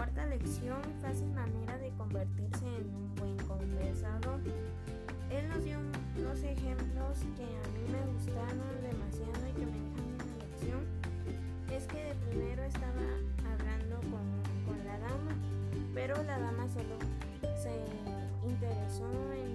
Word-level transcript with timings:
cuarta 0.00 0.24
lección, 0.24 0.80
fácil 1.02 1.30
manera 1.34 1.76
de 1.76 1.90
convertirse 1.90 2.64
en 2.64 2.86
un 2.88 3.14
buen 3.16 3.36
conversador. 3.46 4.40
Él 5.30 5.46
nos 5.50 5.62
dio 5.62 5.76
unos 6.16 6.42
ejemplos 6.42 7.18
que 7.36 7.44
a 7.44 7.66
mí 7.76 7.84
me 7.92 8.00
gustaron 8.10 8.80
demasiado 8.80 9.46
y 9.46 9.52
que 9.52 9.66
me 9.66 9.76
dejaron 9.76 10.16
una 10.16 10.36
lección. 10.40 10.80
Es 11.70 11.86
que 11.86 12.02
de 12.02 12.14
primero 12.30 12.62
estaba 12.62 13.04
hablando 13.52 14.00
con, 14.08 14.24
con 14.64 14.78
la 14.86 14.98
dama, 15.00 15.34
pero 15.92 16.16
la 16.22 16.38
dama 16.38 16.66
solo 16.72 16.96
se 17.60 17.76
interesó 18.48 19.04
en 19.34 19.49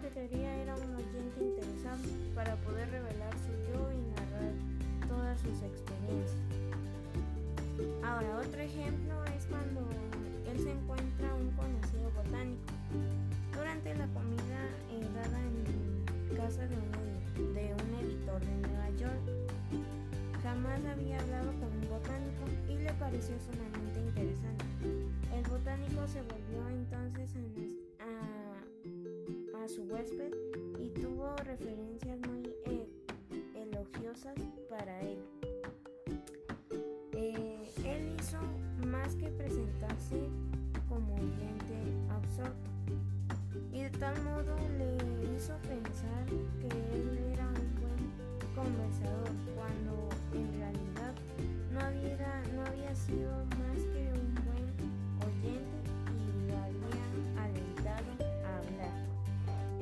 que 0.00 0.08
quería 0.10 0.54
era 0.62 0.74
un 0.76 0.94
oyente 0.94 1.42
interesado 1.42 1.98
para 2.34 2.54
poder 2.56 2.88
revelar 2.90 3.32
su 3.42 3.50
yo 3.72 3.90
y 3.90 3.98
narrar 4.14 4.52
todas 5.08 5.40
sus 5.40 5.62
experiencias. 5.62 6.38
Ahora, 8.04 8.38
otro 8.38 8.60
ejemplo 8.60 9.24
es 9.36 9.46
cuando 9.46 9.88
él 10.50 10.58
se 10.62 10.70
encuentra 10.70 11.34
un 11.34 11.50
conocido 11.52 12.10
botánico 12.14 12.72
durante 13.52 13.94
la 13.94 14.06
comida 14.08 14.60
eh, 14.92 15.02
dada 15.14 15.40
en 15.40 16.36
casa 16.36 16.66
de 16.66 16.76
un, 16.76 16.88
editor 18.00 18.40
de 18.40 18.68
Nueva 18.68 18.90
York. 18.98 19.22
Jamás 20.42 20.80
había 20.84 21.18
hablado 21.18 21.52
con 21.58 21.72
un 21.74 21.88
botánico 21.90 22.44
y 22.68 22.78
le 22.78 22.92
pareció 22.94 23.34
sumamente 23.40 24.00
interesante. 24.00 24.64
El 25.34 25.42
botánico 25.50 26.06
se 26.06 26.22
volvió 26.22 26.68
entonces 26.68 27.34
a, 27.34 27.87
su 29.68 29.82
huésped 29.82 30.32
y 30.80 30.88
tuvo 30.88 31.36
referencias 31.44 32.18
muy 32.26 32.54
eh, 32.64 32.88
elogiosas 33.54 34.34
para 34.70 34.98
él. 35.02 35.18
Eh, 37.12 37.70
él 37.84 38.16
hizo 38.18 38.38
más 38.86 39.14
que 39.16 39.28
presentarse 39.28 40.16
como 40.88 41.14
oyente 41.16 41.76
absorto 42.08 42.70
y 43.70 43.82
de 43.82 43.90
tal 43.90 44.22
modo 44.22 44.56
le 44.78 44.96
hizo 45.36 45.54
pensar 45.58 46.24
que 46.60 46.68
él 46.94 47.18
era 47.32 47.46
un 47.48 47.74
buen 47.82 48.54
conversador 48.54 48.87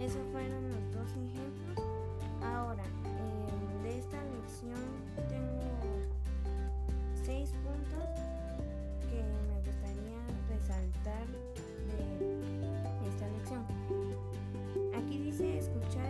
Esos 0.06 0.22
fueron 0.30 0.68
los 0.68 0.92
dos 0.92 1.10
ejemplos. 1.10 1.84
Ahora, 2.40 2.84
eh, 2.84 3.82
de 3.82 3.98
esta 3.98 4.22
lección 4.22 4.78
tengo 5.28 5.66
seis 7.24 7.50
puntos 7.64 8.06
que 9.10 9.18
me 9.18 9.58
gustaría 9.66 10.22
resaltar 10.48 11.26
de 11.90 13.08
esta 13.08 13.26
lección. 13.34 13.64
Aquí 14.94 15.18
dice 15.18 15.58
escuchar 15.58 16.06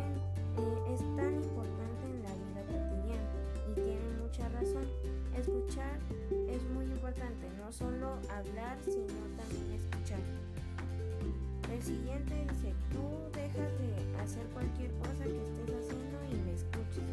eh, 0.58 0.92
es 0.92 1.00
tan 1.16 1.32
importante 1.34 2.04
en 2.04 2.22
la 2.22 2.34
vida 2.36 2.62
cotidiana 2.68 3.30
y 3.70 3.74
tiene 3.80 4.10
mucha 4.20 4.46
razón. 4.50 4.84
Escuchar 5.34 5.98
es 6.50 6.62
muy 6.74 6.84
importante, 6.84 7.48
no 7.56 7.72
solo 7.72 8.18
hablar, 8.28 8.76
sino 8.84 9.24
también 9.38 9.72
escuchar. 9.72 10.20
El 11.72 11.82
siguiente 11.82 12.46
dice, 12.52 12.74
tú 12.92 13.25
hacer 14.26 14.46
cualquier 14.48 14.90
cosa 14.98 15.22
que 15.22 15.38
estés 15.38 15.70
haciendo 15.70 16.18
y 16.28 16.34
me 16.42 16.52
escuchas, 16.52 17.06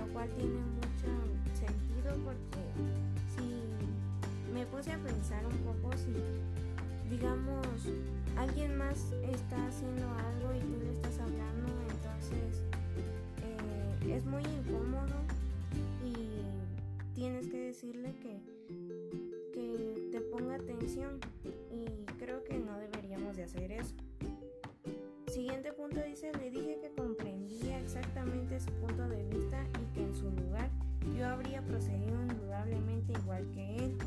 lo 0.00 0.06
cual 0.14 0.30
tiene 0.30 0.60
mucho 0.80 1.12
sentido 1.52 2.16
porque 2.24 2.64
si 3.36 4.50
me 4.50 4.64
puse 4.64 4.92
a 4.92 4.98
pensar 4.98 5.44
un 5.44 5.58
poco 5.58 5.94
si 5.98 6.14
digamos 7.10 7.66
alguien 8.38 8.78
más 8.78 9.12
está 9.30 9.66
haciendo 9.66 10.08
algo 10.08 10.54
y 10.54 10.60
tú 10.60 10.80
le 10.82 10.92
estás 10.92 11.18
hablando 11.18 11.68
entonces 11.90 12.62
eh, 13.44 14.16
es 14.16 14.24
muy 14.24 14.42
incómodo 14.42 15.20
y 16.02 17.14
tienes 17.14 17.46
que 17.48 17.58
decirle 17.58 18.14
que 18.22 18.40
que 19.52 20.08
te 20.12 20.20
ponga 20.22 20.54
atención 20.54 21.20
y 21.70 22.06
creo 22.18 22.42
que 22.42 22.58
no 22.58 22.72
deberíamos 22.78 22.93
le 25.92 26.50
dije 26.50 26.78
que 26.80 26.90
comprendía 26.96 27.78
exactamente 27.78 28.58
su 28.58 28.70
punto 28.72 29.06
de 29.06 29.22
vista 29.24 29.62
y 29.82 29.94
que 29.94 30.02
en 30.02 30.14
su 30.14 30.30
lugar 30.30 30.70
yo 31.16 31.26
habría 31.26 31.60
procedido 31.62 32.22
indudablemente 32.22 33.12
igual 33.12 33.46
que 33.52 33.76
él. 33.76 33.98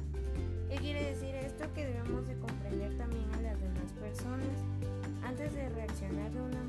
¿Qué 0.70 0.76
quiere 0.78 1.04
decir 1.12 1.36
esto? 1.36 1.72
Que 1.74 1.86
debemos 1.86 2.28
de 2.28 2.38
comprender 2.40 2.98
también 2.98 3.32
a 3.36 3.42
las 3.42 3.62
demás 3.62 3.92
personas. 4.00 4.58
Antes 5.24 5.54
de 5.54 5.70
reaccionar 5.70 6.32
de 6.32 6.42
una 6.42 6.64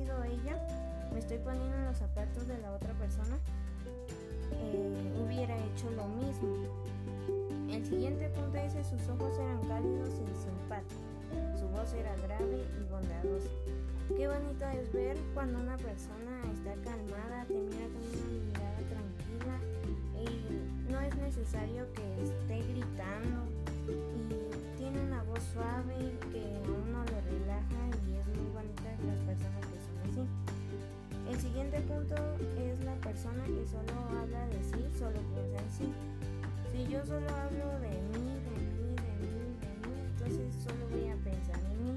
sido 0.00 0.24
ella, 0.24 0.56
me 1.12 1.18
estoy 1.18 1.38
poniendo 1.38 1.76
en 1.76 1.84
los 1.84 1.96
zapatos 1.98 2.46
de 2.48 2.58
la 2.58 2.72
otra 2.72 2.92
persona, 2.94 3.36
eh, 4.52 5.22
hubiera 5.22 5.56
hecho 5.56 5.90
lo 5.90 6.06
mismo. 6.08 6.56
El 7.70 7.84
siguiente 7.84 8.28
punto 8.30 8.58
dice 8.58 8.82
sus 8.84 9.08
ojos 9.08 9.38
eran 9.38 9.60
cálidos 9.68 10.10
y 10.14 10.26
simpáticos, 10.42 11.60
su 11.60 11.68
voz 11.68 11.92
era 11.92 12.14
grave 12.16 12.64
y 12.80 12.90
bondadosa. 12.90 13.50
Qué 14.16 14.26
bonito 14.26 14.66
es 14.68 14.92
ver 14.92 15.16
cuando 15.34 15.60
una 15.60 15.76
persona 15.76 16.42
está 16.52 16.74
calmada, 16.82 17.44
te 17.46 17.54
mira 17.54 17.86
con 17.92 18.02
una 18.02 18.44
mirada 18.46 18.80
tranquila 18.88 19.56
y 20.18 20.90
no 20.90 21.00
es 21.00 21.16
necesario 21.16 21.86
que 21.92 22.22
esté 22.22 22.72
gritando 22.72 23.59
yo 37.00 37.06
solo 37.06 37.28
hablo 37.30 37.80
de 37.80 37.88
mí, 37.88 38.34
de 38.44 38.50
mí, 38.60 38.94
de 38.94 39.26
mí, 39.26 39.56
de 39.60 39.88
mí, 39.88 40.00
entonces 40.10 40.54
solo 40.62 40.86
voy 40.90 41.08
a 41.08 41.16
pensar 41.16 41.60
en 41.70 41.84
mí. 41.84 41.94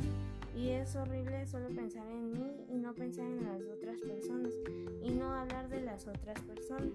Y 0.56 0.70
es 0.70 0.96
horrible 0.96 1.46
solo 1.46 1.68
pensar 1.70 2.08
en 2.08 2.32
mí 2.32 2.66
y 2.70 2.78
no 2.78 2.94
pensar 2.94 3.26
en 3.26 3.44
las 3.44 3.62
otras 3.64 4.00
personas 4.00 4.54
y 5.02 5.12
no 5.12 5.34
hablar 5.34 5.68
de 5.70 5.82
las 5.82 6.08
otras 6.08 6.40
personas. 6.42 6.94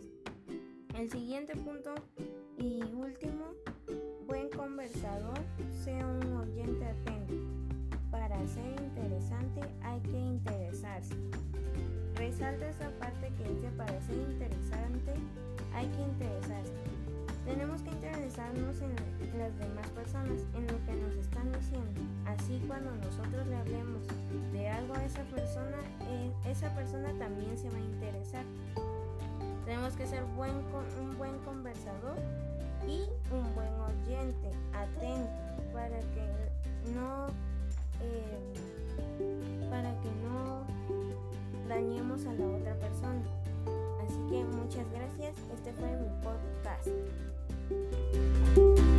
El 0.97 1.11
siguiente 1.11 1.55
punto 1.57 1.95
y 2.57 2.83
último, 2.95 3.53
buen 4.27 4.49
conversador, 4.51 5.39
sea 5.85 6.07
un 6.07 6.33
oyente 6.39 6.87
atento. 6.87 7.35
Para 8.11 8.39
ser 8.47 8.81
interesante 8.81 9.61
hay 9.83 10.01
que 10.01 10.19
interesarse. 10.19 11.15
Resalta 12.15 12.69
esa 12.69 12.91
parte 12.99 13.31
que 13.37 13.51
dice 13.51 13.69
para 13.77 14.01
ser 14.01 14.17
interesante 14.17 15.13
hay 15.75 15.87
que 15.89 16.03
interesarse. 16.03 16.88
Tenemos 17.59 17.83
que 17.83 17.91
interesarnos 17.91 18.81
en 18.83 19.37
las 19.37 19.59
demás 19.59 19.89
personas, 19.89 20.39
en 20.55 20.65
lo 20.69 20.79
que 20.87 20.93
nos 20.95 21.13
están 21.17 21.51
diciendo. 21.51 22.03
Así 22.25 22.63
cuando 22.69 22.95
nosotros 22.95 23.45
le 23.49 23.57
hablemos 23.57 24.07
de 24.53 24.69
algo 24.69 24.95
a 24.95 25.05
esa 25.05 25.25
persona, 25.25 25.77
eh, 26.09 26.31
esa 26.47 26.73
persona 26.77 27.09
también 27.19 27.59
se 27.59 27.69
va 27.69 27.79
a 27.79 27.81
interesar. 27.81 28.45
Tenemos 29.65 29.95
que 29.95 30.07
ser 30.07 30.23
un 30.23 31.19
buen 31.19 31.39
conversador 31.41 32.15
y 32.87 33.03
un 33.35 33.53
buen 33.57 33.75
oyente, 33.81 34.51
atento, 34.73 35.29
para 35.73 35.99
que 35.99 36.95
no, 36.95 37.27
eh, 38.01 38.39
para 39.69 39.91
que 40.01 40.11
no 40.23 40.63
dañemos 41.69 42.25
a 42.25 42.35
la 42.35 42.47
otra 42.47 42.75
persona. 42.77 43.21
Así 44.05 44.17
que 44.31 44.45
muchas 44.45 44.87
gracias, 44.93 45.35
este 45.53 45.73
fue 45.73 45.89
mi 45.97 46.09
podcast. 46.23 47.38
Thank 47.69 48.79
you 48.79 48.98